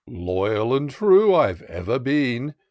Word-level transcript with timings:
"Loyal 0.07 0.73
and 0.75 0.89
true 0.89 1.35
I've 1.35 1.61
ever 1.61 1.99
been. 1.99 2.55